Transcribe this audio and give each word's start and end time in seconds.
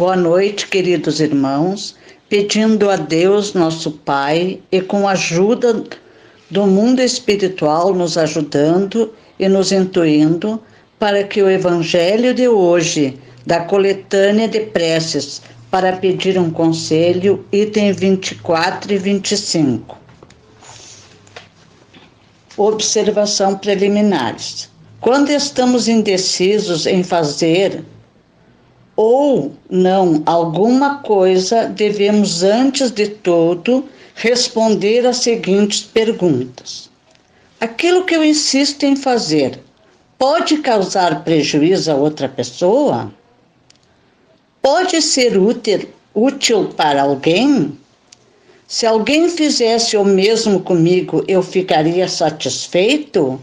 Boa 0.00 0.16
noite, 0.16 0.66
queridos 0.66 1.20
irmãos, 1.20 1.94
pedindo 2.26 2.88
a 2.88 2.96
Deus, 2.96 3.52
nosso 3.52 3.90
Pai, 3.90 4.58
e 4.72 4.80
com 4.80 5.06
a 5.06 5.12
ajuda 5.12 5.84
do 6.48 6.66
mundo 6.66 7.02
espiritual 7.02 7.92
nos 7.92 8.16
ajudando 8.16 9.12
e 9.38 9.46
nos 9.46 9.72
intuindo 9.72 10.58
para 10.98 11.22
que 11.22 11.42
o 11.42 11.50
Evangelho 11.50 12.32
de 12.32 12.48
hoje, 12.48 13.18
da 13.44 13.60
coletânea 13.60 14.48
de 14.48 14.60
preces 14.60 15.42
para 15.70 15.92
pedir 15.92 16.38
um 16.38 16.50
conselho, 16.50 17.44
item 17.52 17.92
24 17.92 18.94
e 18.94 18.96
25. 18.96 19.98
Observação 22.56 23.58
preliminares. 23.58 24.70
Quando 24.98 25.28
estamos 25.28 25.88
indecisos 25.88 26.86
em 26.86 27.04
fazer 27.04 27.84
ou 29.02 29.54
não 29.70 30.22
alguma 30.26 30.98
coisa, 30.98 31.64
devemos, 31.64 32.42
antes 32.42 32.90
de 32.90 33.08
tudo, 33.08 33.88
responder 34.14 35.06
as 35.06 35.16
seguintes 35.16 35.80
perguntas: 35.80 36.90
Aquilo 37.58 38.04
que 38.04 38.14
eu 38.14 38.22
insisto 38.22 38.82
em 38.82 38.94
fazer 38.94 39.58
pode 40.18 40.58
causar 40.58 41.24
prejuízo 41.24 41.90
a 41.90 41.94
outra 41.94 42.28
pessoa? 42.28 43.10
Pode 44.60 45.00
ser 45.00 45.38
útil, 45.38 45.88
útil 46.14 46.66
para 46.76 47.00
alguém? 47.00 47.78
Se 48.68 48.84
alguém 48.84 49.30
fizesse 49.30 49.96
o 49.96 50.04
mesmo 50.04 50.60
comigo, 50.60 51.24
eu 51.26 51.42
ficaria 51.42 52.06
satisfeito? 52.06 53.42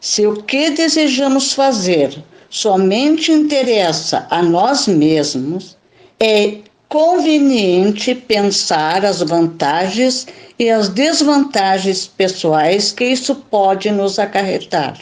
Se 0.00 0.26
o 0.26 0.42
que 0.42 0.70
desejamos 0.70 1.52
fazer 1.52 2.24
somente 2.54 3.32
interessa 3.32 4.28
a 4.30 4.40
nós 4.40 4.86
mesmos, 4.86 5.76
é 6.20 6.58
conveniente 6.88 8.14
pensar 8.14 9.04
as 9.04 9.20
vantagens 9.20 10.28
e 10.56 10.70
as 10.70 10.88
desvantagens 10.88 12.06
pessoais 12.06 12.92
que 12.92 13.06
isso 13.06 13.34
pode 13.34 13.90
nos 13.90 14.20
acarretar. 14.20 14.96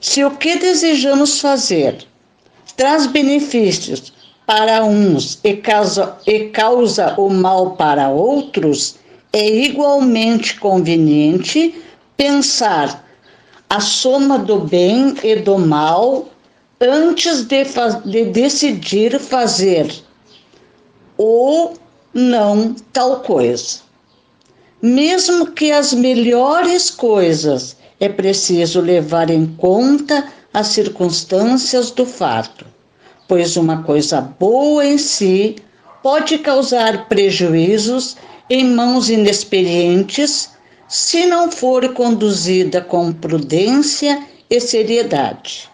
Se 0.00 0.24
o 0.24 0.30
que 0.30 0.54
desejamos 0.54 1.40
fazer 1.40 2.06
traz 2.76 3.08
benefícios 3.08 4.12
para 4.46 4.84
uns 4.84 5.40
e 5.42 5.56
causa, 5.56 6.16
e 6.24 6.44
causa 6.50 7.14
o 7.18 7.28
mal 7.28 7.72
para 7.72 8.08
outros, 8.08 8.94
é 9.32 9.44
igualmente 9.44 10.60
conveniente 10.60 11.74
pensar 12.16 13.07
a 13.70 13.80
soma 13.80 14.38
do 14.38 14.60
bem 14.60 15.14
e 15.22 15.36
do 15.36 15.58
mal 15.58 16.28
antes 16.80 17.42
de, 17.44 17.64
de 18.04 18.24
decidir 18.26 19.18
fazer 19.18 19.92
ou 21.16 21.74
não 22.14 22.74
tal 22.92 23.20
coisa. 23.20 23.80
Mesmo 24.80 25.50
que 25.50 25.72
as 25.72 25.92
melhores 25.92 26.88
coisas 26.88 27.76
é 27.98 28.08
preciso 28.08 28.80
levar 28.80 29.28
em 29.28 29.46
conta 29.46 30.32
as 30.54 30.68
circunstâncias 30.68 31.90
do 31.90 32.06
fato, 32.06 32.64
pois 33.26 33.56
uma 33.56 33.82
coisa 33.82 34.20
boa 34.20 34.86
em 34.86 34.96
si 34.96 35.56
pode 36.02 36.38
causar 36.38 37.08
prejuízos 37.08 38.16
em 38.48 38.64
mãos 38.64 39.10
inexperientes 39.10 40.50
se 40.88 41.26
não 41.26 41.52
for 41.52 41.92
conduzida 41.92 42.80
com 42.80 43.12
prudência 43.12 44.26
e 44.48 44.58
seriedade. 44.58 45.68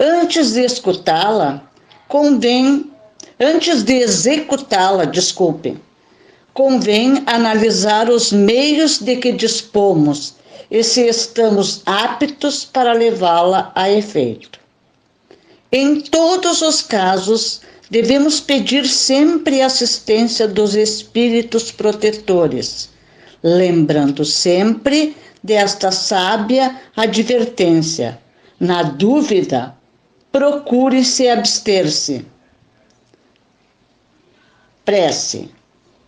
Antes 0.00 0.54
de 0.54 0.64
escutá-la, 0.64 1.70
convém, 2.08 2.90
antes 3.38 3.82
de 3.82 3.92
executá-la, 3.92 5.04
desculpe, 5.04 5.76
convém 6.54 7.22
analisar 7.26 8.08
os 8.08 8.32
meios 8.32 8.98
de 8.98 9.16
que 9.16 9.30
dispomos 9.30 10.34
e 10.70 10.82
se 10.82 11.02
estamos 11.02 11.82
aptos 11.84 12.64
para 12.64 12.94
levá-la 12.94 13.70
a 13.74 13.90
efeito. 13.90 14.58
Em 15.70 16.00
todos 16.00 16.62
os 16.62 16.80
casos, 16.80 17.60
devemos 17.90 18.40
pedir 18.40 18.88
sempre 18.88 19.60
assistência 19.60 20.48
dos 20.48 20.74
espíritos 20.74 21.70
protetores 21.70 22.94
lembrando 23.44 24.24
sempre 24.24 25.14
desta 25.42 25.92
sábia 25.92 26.80
advertência. 26.96 28.18
Na 28.58 28.82
dúvida, 28.82 29.76
procure-se 30.32 31.28
abster-se. 31.28 32.24
Prece. 34.82 35.50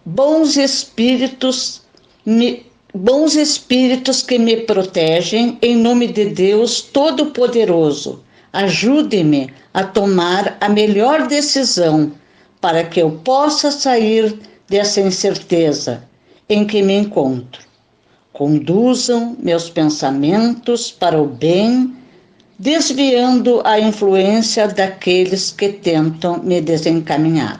Bons 0.02 0.56
espíritos, 0.56 1.82
me, 2.24 2.64
bons 2.94 3.34
espíritos 3.34 4.22
que 4.22 4.38
me 4.38 4.56
protegem, 4.58 5.58
em 5.60 5.76
nome 5.76 6.06
de 6.06 6.26
Deus 6.26 6.80
Todo-Poderoso, 6.80 8.22
ajude-me 8.52 9.52
a 9.74 9.84
tomar 9.84 10.56
a 10.60 10.68
melhor 10.68 11.26
decisão 11.26 12.12
para 12.60 12.84
que 12.84 13.02
eu 13.02 13.10
possa 13.22 13.70
sair 13.70 14.38
dessa 14.68 15.00
incerteza 15.00 16.02
em 16.48 16.64
que 16.64 16.82
me 16.82 16.94
encontro. 16.94 17.62
Conduzam 18.32 19.36
meus 19.40 19.68
pensamentos 19.68 20.90
para 20.92 21.20
o 21.20 21.26
bem, 21.26 21.96
desviando 22.58 23.60
a 23.64 23.80
influência 23.80 24.68
daqueles 24.68 25.50
que 25.50 25.70
tentam 25.70 26.42
me 26.42 26.60
desencaminhar. 26.60 27.58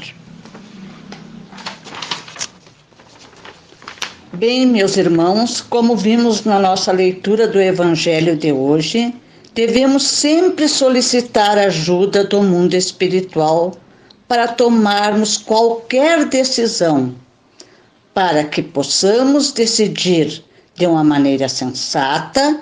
Bem, 4.32 4.66
meus 4.66 4.98
irmãos, 4.98 5.62
como 5.62 5.96
vimos 5.96 6.44
na 6.44 6.58
nossa 6.58 6.92
leitura 6.92 7.48
do 7.48 7.58
Evangelho 7.58 8.36
de 8.36 8.52
hoje, 8.52 9.14
devemos 9.54 10.02
sempre 10.02 10.69
solicitar 10.69 11.56
ajuda 11.56 12.22
do 12.22 12.42
mundo 12.42 12.75
espiritual 12.75 13.72
para 14.28 14.46
tomarmos 14.46 15.38
qualquer 15.38 16.26
decisão 16.26 17.14
para 18.16 18.44
que 18.44 18.62
possamos 18.62 19.53
decidir 19.53 20.43
de 20.75 20.87
uma 20.87 21.04
maneira 21.04 21.50
sensata, 21.50 22.60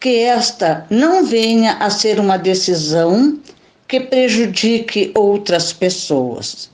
que 0.00 0.18
esta 0.18 0.84
não 0.90 1.24
venha 1.24 1.74
a 1.74 1.88
ser 1.90 2.18
uma 2.18 2.36
decisão 2.36 3.38
que 3.86 4.00
prejudique 4.00 5.12
outras 5.14 5.72
pessoas. 5.72 6.68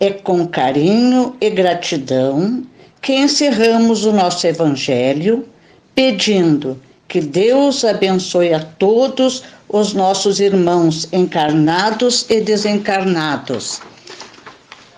É 0.00 0.08
com 0.08 0.46
carinho 0.46 1.36
e 1.38 1.50
gratidão 1.50 2.62
que 3.02 3.12
encerramos 3.12 4.06
o 4.06 4.12
nosso 4.12 4.46
Evangelho, 4.46 5.46
pedindo 5.94 6.80
que 7.06 7.20
Deus 7.20 7.84
abençoe 7.84 8.54
a 8.54 8.60
todos 8.60 9.42
os 9.68 9.92
nossos 9.92 10.40
irmãos 10.40 11.06
encarnados 11.12 12.24
e 12.30 12.40
desencarnados 12.40 13.82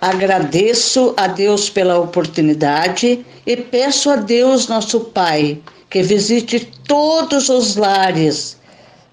Agradeço 0.01 1.15
a 1.17 1.27
Deus 1.27 1.71
pela 1.71 1.99
oportunidade 1.99 3.25
e 3.47 3.57
peço 3.57 4.11
a 4.11 4.17
Deus, 4.17 4.69
nosso 4.69 5.01
Pai, 5.01 5.59
que 5.89 6.03
visite 6.03 6.71
todos 6.87 7.49
os 7.49 7.77
lares 7.77 8.57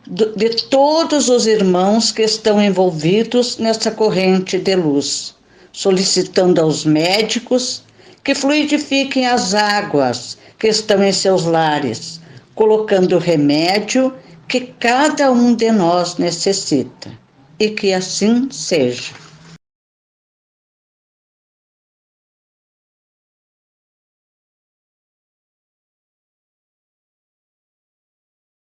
de 0.05 0.49
todos 0.69 1.29
os 1.29 1.47
irmãos 1.47 2.11
que 2.11 2.23
estão 2.23 2.61
envolvidos 2.61 3.57
nessa 3.57 3.89
corrente 3.89 4.57
de 4.57 4.75
luz, 4.75 5.33
solicitando 5.71 6.59
aos 6.59 6.83
médicos 6.83 7.83
que 8.21 8.35
fluidifiquem 8.35 9.25
as 9.25 9.53
águas 9.53 10.37
que 10.59 10.67
estão 10.67 11.01
em 11.01 11.13
seus 11.13 11.45
lares, 11.45 12.19
colocando 12.53 13.15
o 13.15 13.19
remédio 13.19 14.13
que 14.47 14.61
cada 14.79 15.31
um 15.31 15.55
de 15.55 15.71
nós 15.71 16.17
necessita. 16.17 17.11
E 17.59 17.69
que 17.69 17.93
assim 17.93 18.49
seja. 18.51 19.22